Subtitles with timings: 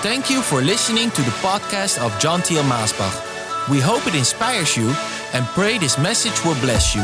[0.00, 3.68] Thank you for listening to the podcast of John Thiel Maasbach.
[3.68, 4.94] We hope it inspires you
[5.34, 7.02] and pray this message will bless you.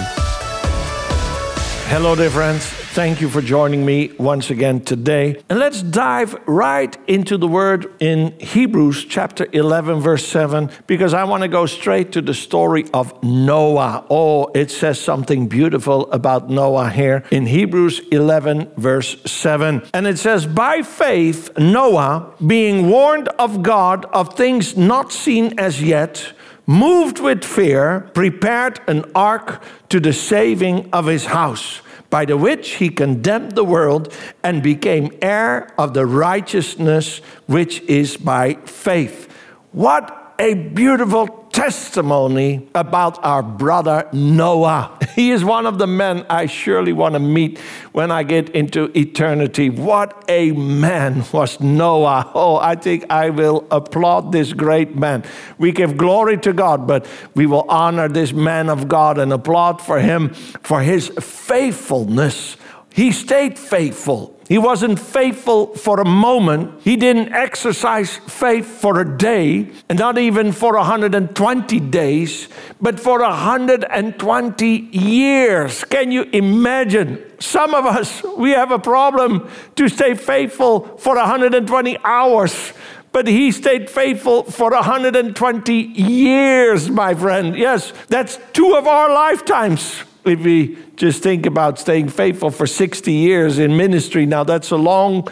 [1.90, 2.83] Hello, dear friends.
[2.94, 5.42] Thank you for joining me once again today.
[5.48, 11.24] And let's dive right into the word in Hebrews chapter 11, verse 7, because I
[11.24, 14.06] want to go straight to the story of Noah.
[14.08, 19.82] Oh, it says something beautiful about Noah here in Hebrews 11, verse 7.
[19.92, 25.82] And it says, By faith, Noah, being warned of God of things not seen as
[25.82, 26.32] yet,
[26.64, 31.80] moved with fear, prepared an ark to the saving of his house
[32.10, 38.16] by the which he condemned the world and became heir of the righteousness which is
[38.16, 39.30] by faith.
[39.72, 44.98] What a beautiful testimony about our brother Noah.
[45.14, 47.60] He is one of the men I surely want to meet
[47.92, 49.70] when I get into eternity.
[49.70, 52.32] What a man was Noah.
[52.34, 55.22] Oh, I think I will applaud this great man.
[55.56, 59.80] We give glory to God, but we will honor this man of God and applaud
[59.80, 62.56] for him for his faithfulness.
[62.92, 64.33] He stayed faithful.
[64.48, 66.82] He wasn't faithful for a moment.
[66.82, 72.48] He didn't exercise faith for a day, and not even for 120 days,
[72.80, 75.84] but for 120 years.
[75.84, 77.22] Can you imagine?
[77.40, 82.72] Some of us, we have a problem to stay faithful for 120 hours.
[83.12, 87.56] But he stayed faithful for 120 years, my friend.
[87.56, 93.12] Yes, that's two of our lifetimes if we just think about staying faithful for 60
[93.12, 95.28] years in ministry, now that's a long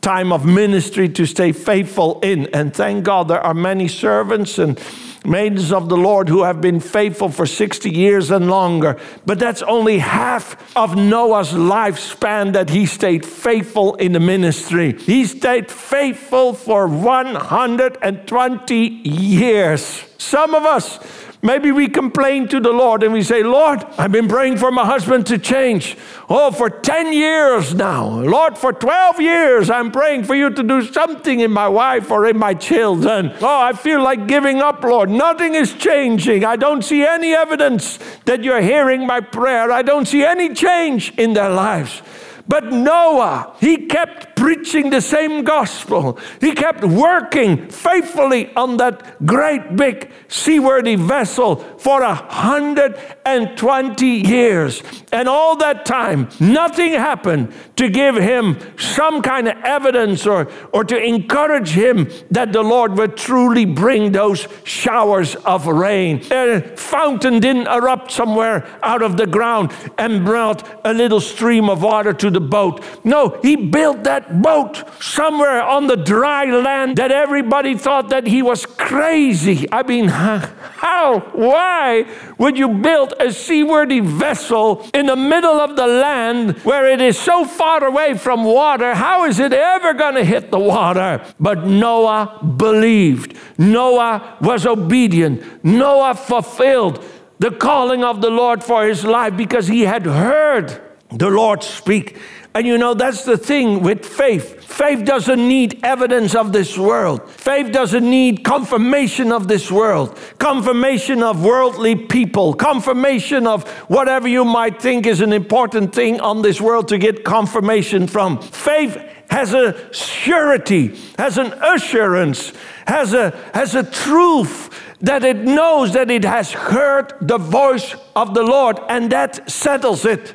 [0.00, 2.46] time of ministry to stay faithful in.
[2.54, 4.78] And thank God there are many servants and
[5.24, 9.00] maidens of the Lord who have been faithful for 60 years and longer.
[9.24, 14.92] But that's only half of Noah's lifespan that he stayed faithful in the ministry.
[14.92, 20.04] He stayed faithful for 120 years.
[20.18, 20.98] Some of us,
[21.44, 24.86] Maybe we complain to the Lord and we say, Lord, I've been praying for my
[24.86, 25.94] husband to change.
[26.26, 28.08] Oh, for 10 years now.
[28.08, 32.26] Lord, for 12 years, I'm praying for you to do something in my wife or
[32.26, 33.30] in my children.
[33.42, 35.10] Oh, I feel like giving up, Lord.
[35.10, 36.46] Nothing is changing.
[36.46, 39.70] I don't see any evidence that you're hearing my prayer.
[39.70, 42.00] I don't see any change in their lives.
[42.46, 46.18] But Noah, he kept preaching the same gospel.
[46.40, 54.26] He kept working faithfully on that great big seaworthy vessel for a hundred and twenty
[54.28, 54.82] years.
[55.10, 60.84] And all that time, nothing happened to give him some kind of evidence or, or
[60.84, 66.20] to encourage him that the Lord would truly bring those showers of rain.
[66.30, 71.82] A fountain didn't erupt somewhere out of the ground and brought a little stream of
[71.82, 72.84] water to the boat.
[73.04, 78.42] No, he built that boat somewhere on the dry land that everybody thought that he
[78.42, 79.66] was crazy.
[79.72, 81.20] I mean, how?
[81.32, 82.06] Why
[82.38, 87.18] would you build a seaworthy vessel in the middle of the land where it is
[87.18, 88.94] so far away from water?
[88.94, 91.24] How is it ever going to hit the water?
[91.40, 93.36] But Noah believed.
[93.58, 95.64] Noah was obedient.
[95.64, 97.04] Noah fulfilled
[97.38, 100.80] the calling of the Lord for his life because he had heard
[101.10, 102.18] the Lord speak.
[102.56, 104.62] And you know, that's the thing with faith.
[104.62, 107.28] Faith doesn't need evidence of this world.
[107.28, 114.44] Faith doesn't need confirmation of this world, confirmation of worldly people, confirmation of whatever you
[114.44, 118.40] might think is an important thing on this world to get confirmation from.
[118.40, 118.96] Faith
[119.30, 122.52] has a surety, has an assurance,
[122.86, 128.34] has a, has a truth that it knows that it has heard the voice of
[128.34, 130.34] the Lord, and that settles it.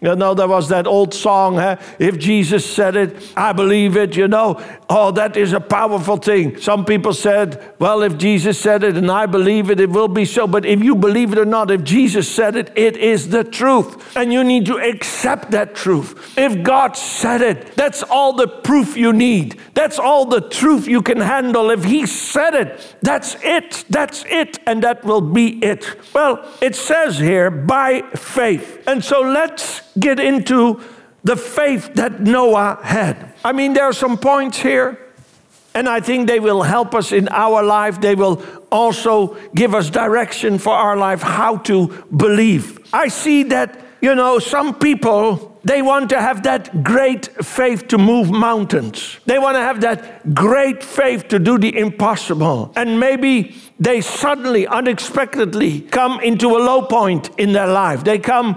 [0.00, 1.76] You know, there was that old song, huh?
[1.98, 4.62] if Jesus said it, I believe it, you know.
[4.88, 6.56] Oh, that is a powerful thing.
[6.60, 10.24] Some people said, well, if Jesus said it and I believe it, it will be
[10.24, 10.46] so.
[10.46, 14.16] But if you believe it or not, if Jesus said it, it is the truth.
[14.16, 16.38] And you need to accept that truth.
[16.38, 19.60] If God said it, that's all the proof you need.
[19.74, 21.70] That's all the truth you can handle.
[21.70, 23.84] If He said it, that's it.
[23.90, 24.60] That's it.
[24.64, 25.84] And that will be it.
[26.14, 28.84] Well, it says here, by faith.
[28.86, 30.80] And so let's get into
[31.24, 33.34] the faith that Noah had.
[33.44, 34.98] I mean, there are some points here,
[35.74, 38.00] and I think they will help us in our life.
[38.00, 42.78] They will also give us direction for our life, how to believe.
[42.92, 45.46] I see that, you know, some people.
[45.64, 49.18] They want to have that great faith to move mountains.
[49.26, 52.72] They want to have that great faith to do the impossible.
[52.74, 58.04] And maybe they suddenly, unexpectedly come into a low point in their life.
[58.04, 58.56] They come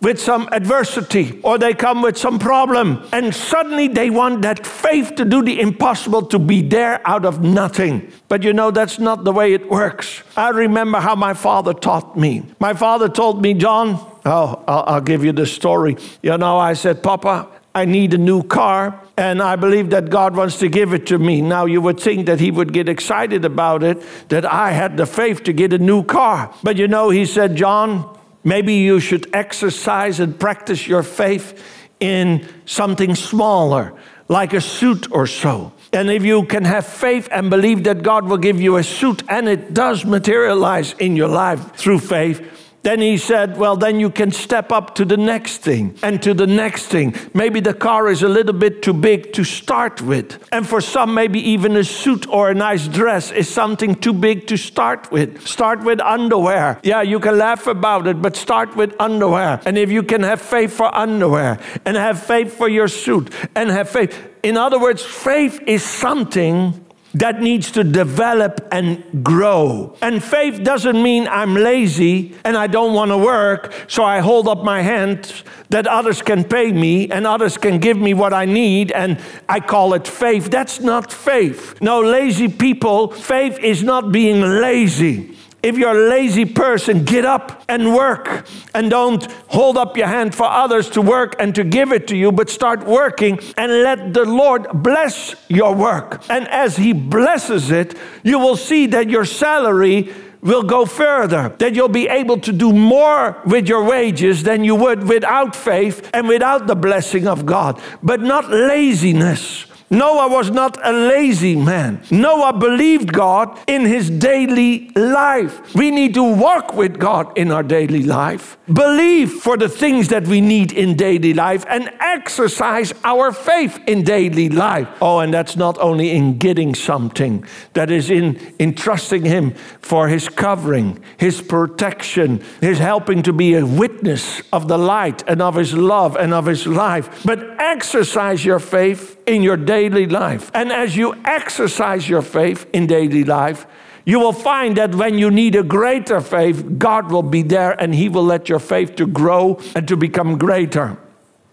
[0.00, 5.14] with some adversity or they come with some problem, and suddenly they want that faith
[5.16, 8.10] to do the impossible, to be there out of nothing.
[8.28, 10.22] But you know, that's not the way it works.
[10.36, 12.44] I remember how my father taught me.
[12.58, 15.96] My father told me, John, oh, I'll, I'll give you the story.
[16.22, 20.34] You know, I said, Papa, I need a new car, and I believe that God
[20.34, 21.40] wants to give it to me.
[21.40, 25.06] Now, you would think that He would get excited about it, that I had the
[25.06, 26.52] faith to get a new car.
[26.62, 31.62] But you know, He said, John, maybe you should exercise and practice your faith
[32.00, 33.92] in something smaller,
[34.28, 35.72] like a suit or so.
[35.92, 39.22] And if you can have faith and believe that God will give you a suit,
[39.28, 44.10] and it does materialize in your life through faith, then he said, Well, then you
[44.10, 47.14] can step up to the next thing and to the next thing.
[47.34, 50.42] Maybe the car is a little bit too big to start with.
[50.52, 54.46] And for some, maybe even a suit or a nice dress is something too big
[54.46, 55.46] to start with.
[55.46, 56.80] Start with underwear.
[56.82, 59.60] Yeah, you can laugh about it, but start with underwear.
[59.66, 63.70] And if you can have faith for underwear and have faith for your suit and
[63.70, 69.96] have faith, in other words, faith is something that needs to develop and grow.
[70.00, 74.48] And faith doesn't mean I'm lazy and I don't want to work, so I hold
[74.48, 78.44] up my hands that others can pay me and others can give me what I
[78.44, 79.18] need, and
[79.48, 80.50] I call it faith.
[80.50, 81.80] That's not faith.
[81.80, 85.36] No, lazy people, faith is not being lazy.
[85.62, 88.46] If you're a lazy person, get up and work.
[88.74, 92.16] And don't hold up your hand for others to work and to give it to
[92.16, 96.22] you, but start working and let the Lord bless your work.
[96.30, 101.74] And as He blesses it, you will see that your salary will go further, that
[101.74, 106.26] you'll be able to do more with your wages than you would without faith and
[106.28, 109.66] without the blessing of God, but not laziness.
[109.92, 112.00] Noah was not a lazy man.
[112.12, 115.74] Noah believed God in his daily life.
[115.74, 120.28] We need to walk with God in our daily life, believe for the things that
[120.28, 124.86] we need in daily life, and exercise our faith in daily life.
[125.02, 130.06] Oh, and that's not only in getting something, that is in, in trusting Him for
[130.06, 135.56] His covering, His protection, His helping to be a witness of the light and of
[135.56, 137.24] His love and of His life.
[137.24, 140.50] But exercise your faith in your daily life.
[140.52, 143.66] And as you exercise your faith in daily life,
[144.04, 147.94] you will find that when you need a greater faith, God will be there and
[147.94, 150.98] He will let your faith to grow and to become greater.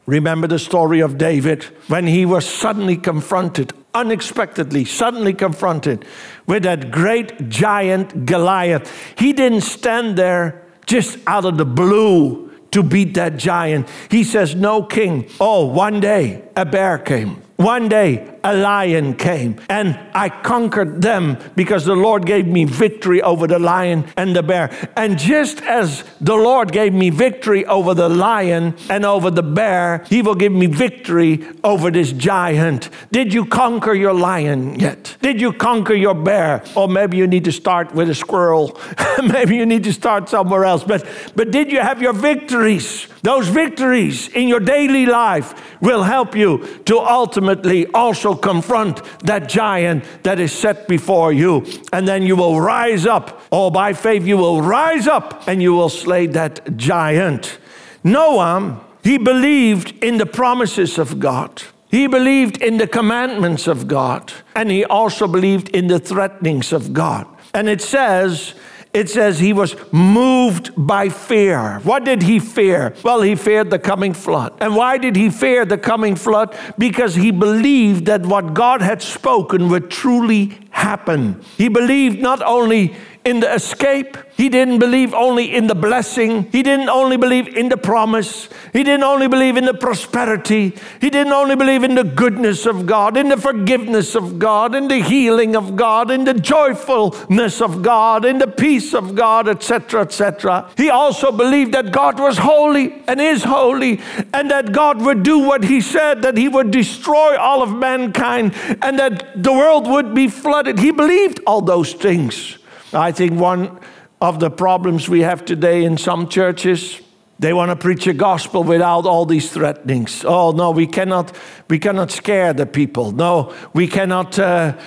[0.06, 6.06] Remember the story of David when he was suddenly confronted, unexpectedly, suddenly confronted
[6.46, 8.88] with that great giant Goliath.
[9.18, 13.90] He didn't stand there just out of the blue to beat that giant.
[14.10, 15.30] He says, No, king.
[15.42, 17.42] Oh, one day a bear came.
[17.58, 23.22] One day a lion came and I conquered them because the Lord gave me victory
[23.22, 24.72] over the lion and the bear.
[24.96, 30.06] And just as the Lord gave me victory over the lion and over the bear,
[30.08, 32.90] He will give me victory over this giant.
[33.12, 35.18] Did you conquer your lion yet?
[35.22, 36.64] Did you conquer your bear?
[36.74, 38.80] Or maybe you need to start with a squirrel.
[39.24, 40.86] maybe you need to start somewhere else.
[40.86, 41.06] But,
[41.36, 43.08] but did you have your victories?
[43.24, 50.04] Those victories in your daily life will help you to ultimately also confront that giant
[50.24, 51.66] that is set before you.
[51.92, 53.42] And then you will rise up.
[53.52, 57.60] Oh, by faith, you will rise up and you will slay that giant.
[58.04, 61.64] Noah, he believed in the promises of God.
[61.90, 66.92] He believed in the commandments of God, and he also believed in the threatenings of
[66.92, 67.26] God.
[67.54, 68.56] And it says
[68.98, 71.80] it says he was moved by fear.
[71.84, 72.96] What did he fear?
[73.04, 74.58] Well, he feared the coming flood.
[74.60, 76.58] And why did he fear the coming flood?
[76.80, 81.44] Because he believed that what God had spoken would truly happen.
[81.58, 82.96] He believed not only
[83.28, 86.50] in the escape, he didn't believe only in the blessing.
[86.52, 88.48] He didn't only believe in the promise.
[88.72, 90.76] He didn't only believe in the prosperity.
[91.02, 94.88] He didn't only believe in the goodness of God, in the forgiveness of God, in
[94.88, 100.04] the healing of God, in the joyfulness of God, in the peace of God, etc.,
[100.04, 100.70] etc.
[100.78, 104.00] He also believed that God was holy and is holy,
[104.34, 108.54] and that God would do what He said, that He would destroy all of mankind,
[108.82, 110.80] and that the world would be flooded.
[110.80, 112.60] He believed all those things.
[112.94, 113.80] I think one
[114.22, 117.02] of the problems we have today in some churches.
[117.40, 120.26] They want to preach a gospel without all these threatenings.
[120.26, 121.36] Oh no, we cannot.
[121.70, 123.12] We cannot scare the people.
[123.12, 124.40] No, we cannot.
[124.40, 124.78] Uh,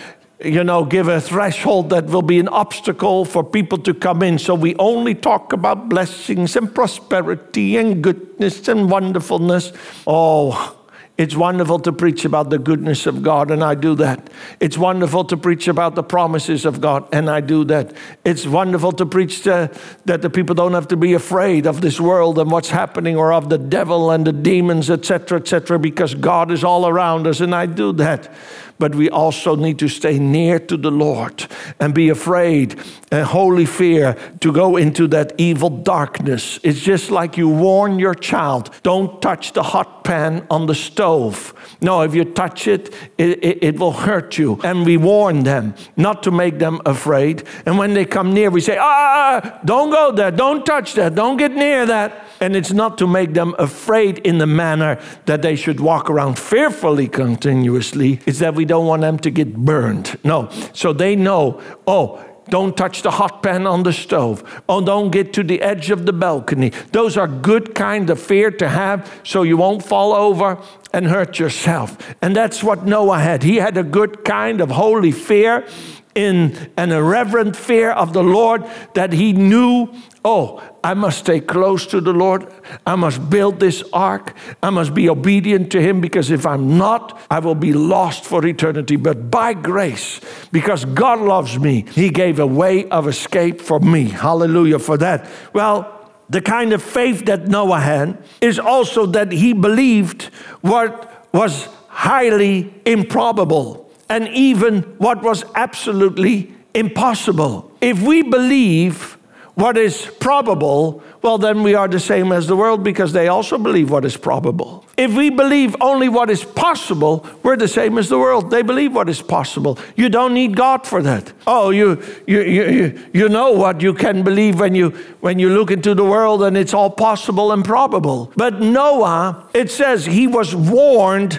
[0.43, 4.39] you know, give a threshold that will be an obstacle for people to come in.
[4.39, 9.73] So we only talk about blessings and prosperity and goodness and wonderfulness.
[10.07, 10.80] Oh,
[11.21, 14.31] It's wonderful to preach about the goodness of God, and I do that.
[14.59, 17.93] It's wonderful to preach about the promises of God, and I do that.
[18.25, 19.71] It's wonderful to preach to,
[20.07, 23.35] that the people don't have to be afraid of this world and what's happening or
[23.35, 27.55] of the devil and the demons, etc., etc., because God is all around us, and
[27.55, 28.33] I do that
[28.81, 31.47] but we also need to stay near to the Lord
[31.79, 32.81] and be afraid
[33.13, 36.59] and holy fear to go into that evil darkness.
[36.63, 41.55] It's just like you warn your child don't touch the hot pan on the stove.
[41.81, 44.59] No, if you touch it, it, it, it will hurt you.
[44.65, 47.45] And we warn them not to make them afraid.
[47.67, 51.37] And when they come near, we say, ah, don't go there, don't touch that, don't
[51.37, 52.27] get near that.
[52.41, 56.39] And it's not to make them afraid in the manner that they should walk around
[56.39, 58.21] fearfully continuously.
[58.27, 60.19] It's that we don't want them to get burned.
[60.25, 60.49] No.
[60.73, 64.63] So they know, oh, don't touch the hot pan on the stove.
[64.69, 66.71] Oh, don't get to the edge of the balcony.
[66.93, 70.59] Those are good kind of fear to have so you won't fall over
[70.93, 71.97] and hurt yourself.
[72.21, 73.45] And that's what Noah had.
[73.45, 75.67] He had a good kind of holy fear
[76.15, 78.65] in an irreverent fear of the Lord
[78.95, 79.89] that he knew,
[80.25, 82.53] oh, I must stay close to the Lord.
[82.87, 84.35] I must build this ark.
[84.63, 88.45] I must be obedient to him because if I'm not, I will be lost for
[88.45, 88.97] eternity.
[88.97, 94.05] But by grace, because God loves me, he gave a way of escape for me.
[94.05, 95.29] Hallelujah for that.
[95.53, 95.97] Well,
[96.29, 100.25] the kind of faith that Noah had is also that he believed
[100.61, 103.80] what was highly improbable
[104.11, 107.73] and even what was absolutely impossible.
[107.81, 109.17] If we believe
[109.55, 113.59] what is probable, well, then we are the same as the world because they also
[113.59, 114.87] believe what is probable.
[114.97, 118.51] If we believe only what is possible, we're the same as the world.
[118.51, 119.79] They believe what is possible.
[119.97, 121.33] You don't need God for that.
[121.47, 124.91] Oh, you, you, you, you know what you can believe when you,
[125.21, 128.33] when you look into the world and it's all possible and probable.
[128.37, 131.39] But Noah, it says he was warned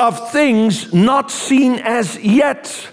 [0.00, 2.92] of things not seen as yet.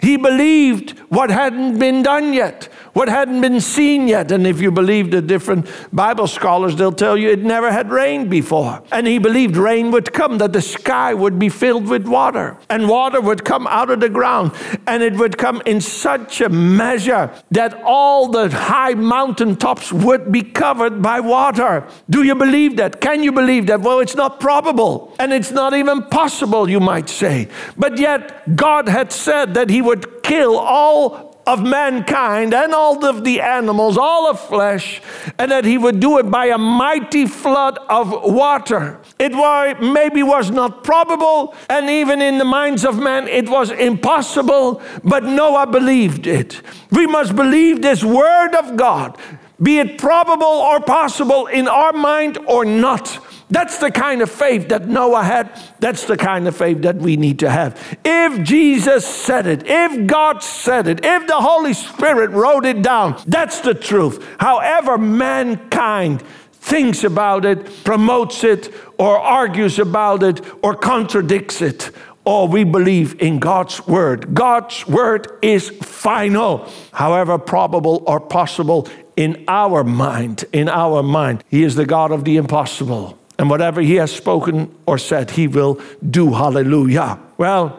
[0.00, 4.32] He believed what hadn't been done yet what hadn't been seen yet.
[4.32, 8.30] And if you believe the different Bible scholars, they'll tell you it never had rained
[8.30, 8.82] before.
[8.92, 12.88] And he believed rain would come, that the sky would be filled with water, and
[12.88, 14.52] water would come out of the ground,
[14.86, 20.30] and it would come in such a measure that all the high mountain tops would
[20.30, 21.86] be covered by water.
[22.08, 23.00] Do you believe that?
[23.00, 23.80] Can you believe that?
[23.80, 27.48] Well, it's not probable, and it's not even possible, you might say.
[27.76, 33.24] But yet, God had said that he would kill all of mankind and all of
[33.24, 35.00] the animals, all of flesh,
[35.38, 39.00] and that he would do it by a mighty flood of water.
[39.18, 43.70] It was, maybe was not probable, and even in the minds of men, it was
[43.70, 46.62] impossible, but Noah believed it.
[46.90, 49.18] We must believe this word of God,
[49.62, 53.18] be it probable or possible in our mind or not.
[53.50, 55.60] That's the kind of faith that Noah had.
[55.80, 57.98] That's the kind of faith that we need to have.
[58.04, 63.20] If Jesus said it, if God said it, if the Holy Spirit wrote it down,
[63.26, 64.24] that's the truth.
[64.38, 71.90] However, mankind thinks about it, promotes it, or argues about it, or contradicts it.
[72.24, 74.34] Or we believe in God's word.
[74.34, 80.44] God's word is final, however probable or possible in our mind.
[80.52, 83.19] In our mind, He is the God of the impossible.
[83.40, 85.80] And whatever he has spoken or said, he will
[86.10, 86.34] do.
[86.34, 87.18] Hallelujah.
[87.38, 87.70] Well,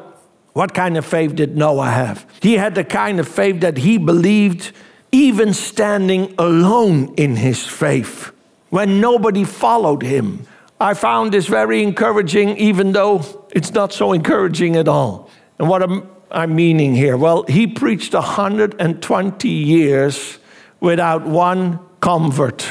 [0.53, 2.25] what kind of faith did Noah have?
[2.41, 4.72] He had the kind of faith that he believed,
[5.12, 8.32] even standing alone in his faith,
[8.72, 10.48] when nobody followed him.
[10.80, 15.30] I found this very encouraging, even though it's not so encouraging at all.
[15.60, 17.18] And what am I meaning here?
[17.18, 20.39] Well, he preached 120 years
[20.80, 22.65] without one convert.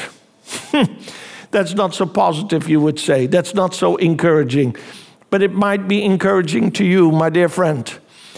[1.51, 3.27] That's not so positive, you would say.
[3.27, 4.75] That's not so encouraging.
[5.29, 7.93] But it might be encouraging to you, my dear friend,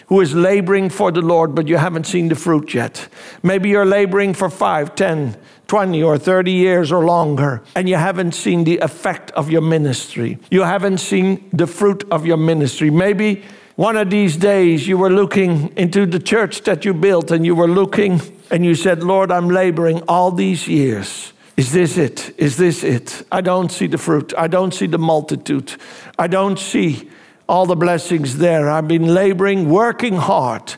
[0.08, 3.08] who is laboring for the Lord, but you haven't seen the fruit yet.
[3.44, 8.34] Maybe you're laboring for five, ten, 20 or 30 years or longer, and you haven't
[8.34, 10.38] seen the effect of your ministry.
[10.52, 12.90] You haven't seen the fruit of your ministry.
[12.90, 13.44] Maybe
[13.76, 17.56] one of these days you were looking into the church that you built and you
[17.56, 22.34] were looking and you said, Lord, I'm laboring all these years is this it?
[22.38, 23.26] Is this it?
[23.32, 24.34] I don't see the fruit.
[24.38, 25.76] I don't see the multitude.
[26.18, 27.10] I don't see
[27.48, 28.70] all the blessings there.
[28.70, 30.76] I've been laboring, working hard,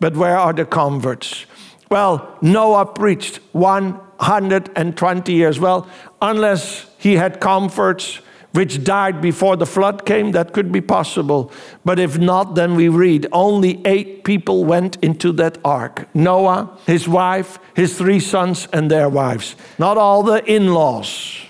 [0.00, 1.46] but where are the converts?
[1.90, 5.60] Well, Noah preached 120 years.
[5.60, 5.88] Well,
[6.20, 8.20] unless he had comforts
[8.52, 11.52] which died before the flood came, that could be possible.
[11.84, 17.06] But if not, then we read only eight people went into that ark Noah, his
[17.06, 19.56] wife, his three sons, and their wives.
[19.78, 21.42] Not all the in laws.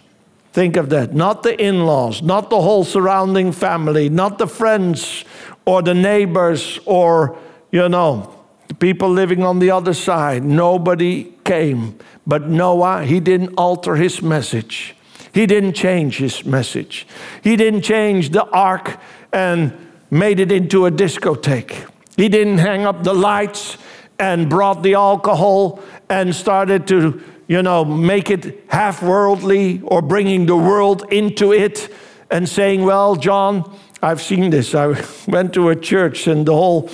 [0.52, 1.14] Think of that.
[1.14, 5.24] Not the in laws, not the whole surrounding family, not the friends
[5.66, 7.36] or the neighbors or,
[7.70, 8.34] you know,
[8.68, 10.42] the people living on the other side.
[10.42, 11.98] Nobody came.
[12.26, 14.95] But Noah, he didn't alter his message.
[15.36, 17.06] He didn't change his message.
[17.42, 18.98] He didn't change the ark
[19.34, 19.70] and
[20.10, 21.86] made it into a discotheque.
[22.16, 23.76] He didn't hang up the lights
[24.18, 30.46] and brought the alcohol and started to, you know, make it half worldly or bringing
[30.46, 31.92] the world into it
[32.30, 34.74] and saying, Well, John, I've seen this.
[34.74, 36.88] I went to a church and the whole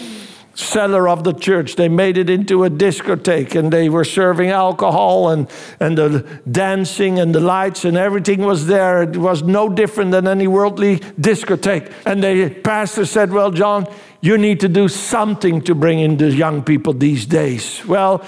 [0.54, 1.76] cellar of the church.
[1.76, 5.48] They made it into a discotheque and they were serving alcohol and,
[5.80, 9.02] and the dancing and the lights and everything was there.
[9.02, 11.92] It was no different than any worldly discotheque.
[12.04, 13.86] And the pastor said, Well, John,
[14.20, 17.84] you need to do something to bring in the young people these days.
[17.86, 18.24] Well,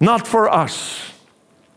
[0.00, 1.12] not for us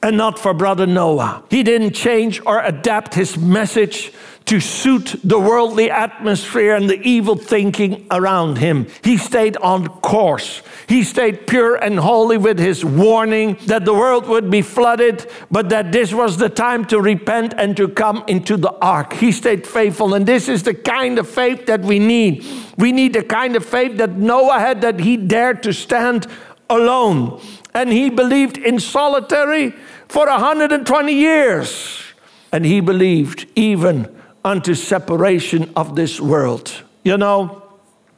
[0.03, 1.43] and not for brother Noah.
[1.50, 4.12] He didn't change or adapt his message
[4.45, 8.88] to suit the worldly atmosphere and the evil thinking around him.
[9.03, 10.62] He stayed on course.
[10.88, 15.69] He stayed pure and holy with his warning that the world would be flooded, but
[15.69, 19.13] that this was the time to repent and to come into the ark.
[19.13, 22.45] He stayed faithful, and this is the kind of faith that we need.
[22.77, 26.27] We need the kind of faith that Noah had, that he dared to stand
[26.69, 27.41] alone.
[27.74, 29.74] And he believed in solitary
[30.10, 32.03] for 120 years.
[32.51, 36.83] And he believed even unto separation of this world.
[37.03, 37.63] You know,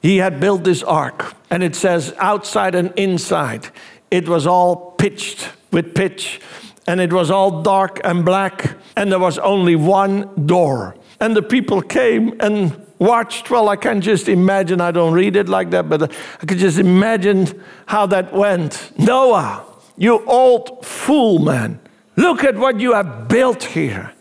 [0.02, 3.70] he had built this ark, and it says outside and inside,
[4.12, 6.40] it was all pitched with pitch,
[6.88, 10.96] and it was all dark and black, and there was only one door.
[11.20, 13.50] And the people came and watched.
[13.50, 16.12] Well, I can just imagine, I don't read it like that, but
[16.42, 18.92] I could just imagine how that went.
[19.00, 19.64] Noah,
[19.98, 21.80] you old fool, man.
[22.16, 24.14] Look at what you have built here.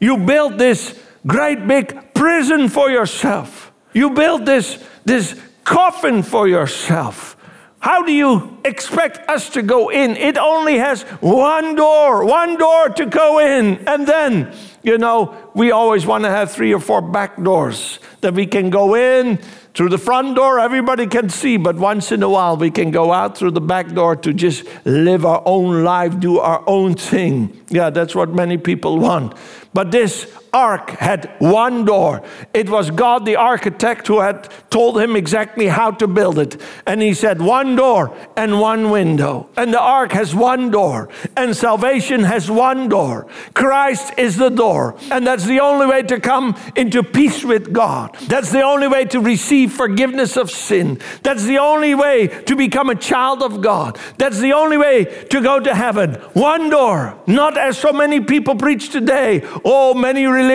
[0.00, 3.72] You built this great big prison for yourself.
[3.92, 7.36] You built this, this coffin for yourself.
[7.80, 10.16] How do you expect us to go in?
[10.16, 13.86] It only has one door, one door to go in.
[13.86, 14.52] And then,
[14.82, 18.70] you know, we always want to have three or four back doors that we can
[18.70, 19.38] go in
[19.76, 23.12] through the front door, everybody can see, but once in a while we can go
[23.12, 27.62] out through the back door to just live our own life, do our own thing.
[27.68, 29.34] Yeah, that's what many people want.
[29.74, 32.22] But this ark had one door.
[32.54, 36.60] It was God, the architect, who had told him exactly how to build it.
[36.86, 39.48] And he said, one door and one window.
[39.56, 43.26] And the ark has one door, and salvation has one door.
[43.52, 44.96] Christ is the door.
[45.10, 48.16] And that's the only way to come into peace with God.
[48.28, 50.98] That's the only way to receive forgiveness of sin.
[51.22, 53.98] That's the only way to become a child of God.
[54.16, 56.14] That's the only way to go to heaven.
[56.32, 59.42] One door, not as so many people preach today.
[59.64, 60.45] Oh, many religions,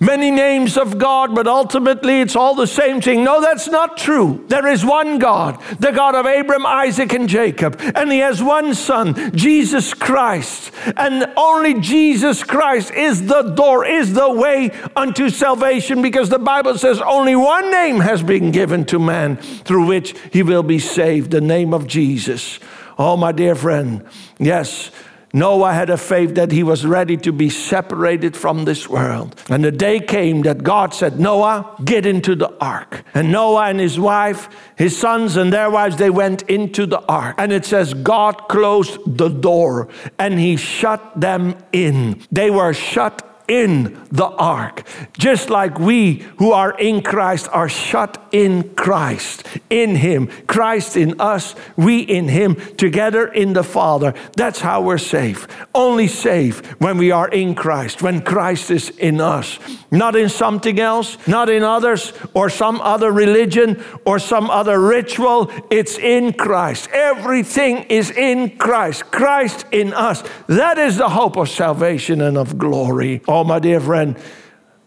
[0.00, 3.24] many names of God, but ultimately it's all the same thing.
[3.24, 4.44] No, that's not true.
[4.48, 8.74] There is one God, the God of Abram, Isaac, and Jacob, and He has one
[8.74, 10.72] Son, Jesus Christ.
[10.96, 16.76] And only Jesus Christ is the door, is the way unto salvation, because the Bible
[16.78, 21.30] says only one name has been given to man through which he will be saved
[21.30, 22.58] the name of Jesus.
[22.98, 24.06] Oh, my dear friend,
[24.38, 24.90] yes.
[25.32, 29.40] Noah had a faith that he was ready to be separated from this world.
[29.48, 33.04] And the day came that God said, Noah, get into the ark.
[33.14, 37.36] And Noah and his wife, his sons and their wives, they went into the ark.
[37.38, 39.88] And it says, God closed the door
[40.18, 42.20] and he shut them in.
[42.32, 44.86] They were shut in the ark.
[45.18, 50.28] Just like we who are in Christ are shut in Christ, in Him.
[50.46, 54.14] Christ in us, we in Him, together in the Father.
[54.36, 55.48] That's how we're safe.
[55.74, 59.58] Only safe when we are in Christ, when Christ is in us.
[59.90, 65.50] Not in something else, not in others, or some other religion, or some other ritual.
[65.70, 66.88] It's in Christ.
[66.92, 69.10] Everything is in Christ.
[69.10, 70.22] Christ in us.
[70.46, 73.22] That is the hope of salvation and of glory.
[73.26, 74.18] Oh, Oh, my dear friend,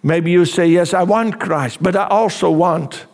[0.04, 3.08] maybe you say, Yes, I want Christ, but I also want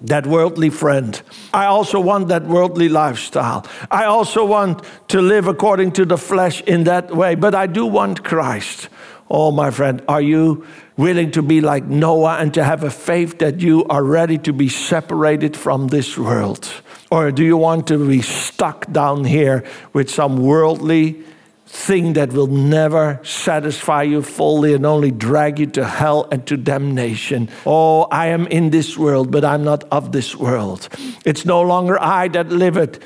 [0.00, 1.22] that worldly friend.
[1.54, 3.64] I also want that worldly lifestyle.
[3.88, 7.86] I also want to live according to the flesh in that way, but I do
[7.86, 8.88] want Christ.
[9.30, 10.66] Oh, my friend, are you
[10.96, 14.52] willing to be like Noah and to have a faith that you are ready to
[14.52, 16.68] be separated from this world?
[17.12, 21.22] Or do you want to be stuck down here with some worldly
[21.68, 26.56] thing that will never satisfy you fully and only drag you to hell and to
[26.56, 27.48] damnation.
[27.66, 30.88] Oh, I am in this world, but I'm not of this world.
[31.26, 33.00] It's no longer I that liveth,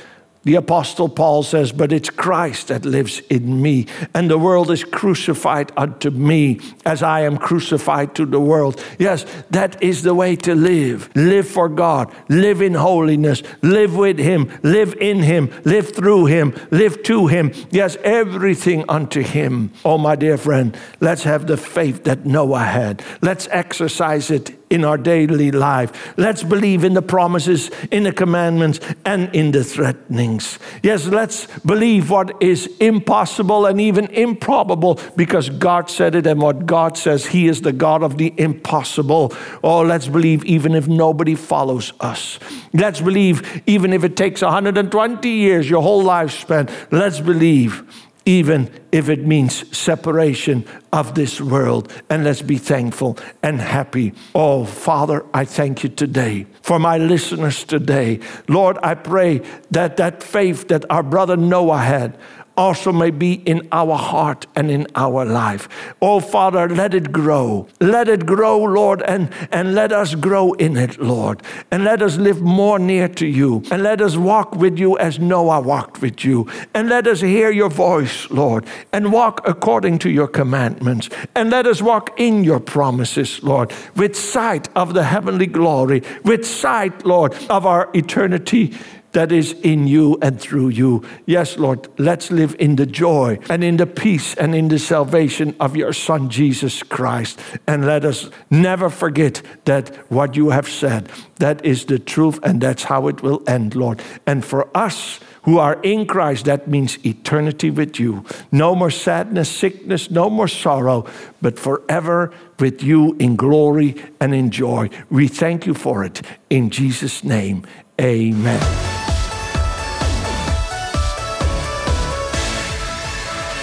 [0.44, 4.82] The Apostle Paul says, But it's Christ that lives in me, and the world is
[4.82, 8.82] crucified unto me as I am crucified to the world.
[8.98, 11.10] Yes, that is the way to live.
[11.14, 16.54] Live for God, live in holiness, live with Him, live in Him, live through Him,
[16.70, 17.52] live to Him.
[17.70, 19.72] Yes, everything unto Him.
[19.84, 23.04] Oh, my dear friend, let's have the faith that Noah had.
[23.20, 26.14] Let's exercise it in our daily life.
[26.16, 30.58] Let's believe in the promises, in the commandments, and in the threatenings.
[30.82, 36.64] Yes, let's believe what is impossible and even improbable because God said it, and what
[36.64, 39.34] God says, He is the God of the impossible.
[39.62, 42.38] Oh, let's believe even if nobody follows us.
[42.72, 46.70] Let's believe even if it takes 120 years, your whole lifespan.
[46.90, 47.84] Let's believe
[48.24, 51.92] even if it means separation of this world.
[52.08, 54.12] And let's be thankful and happy.
[54.34, 58.20] Oh, Father, I thank you today for my listeners today.
[58.48, 62.16] Lord, I pray that that faith that our brother Noah had,
[62.62, 65.68] also may be in our heart and in our life.
[66.00, 67.66] Oh, Father, let it grow.
[67.80, 71.42] Let it grow, Lord, and, and let us grow in it, Lord.
[71.72, 73.64] And let us live more near to you.
[73.72, 76.46] And let us walk with you as Noah walked with you.
[76.72, 81.10] And let us hear your voice, Lord, and walk according to your commandments.
[81.34, 86.46] And let us walk in your promises, Lord, with sight of the heavenly glory, with
[86.46, 88.72] sight, Lord, of our eternity
[89.12, 91.04] that is in you and through you.
[91.26, 95.54] Yes, Lord, let's live in the joy and in the peace and in the salvation
[95.60, 97.38] of your Son, Jesus Christ.
[97.66, 102.60] And let us never forget that what you have said, that is the truth, and
[102.60, 104.02] that's how it will end, Lord.
[104.26, 108.24] And for us, who are in Christ, that means eternity with you.
[108.50, 111.04] No more sadness, sickness, no more sorrow,
[111.40, 114.88] but forever with you in glory and in joy.
[115.10, 116.22] We thank you for it.
[116.48, 117.66] In Jesus' name,
[118.00, 118.91] amen.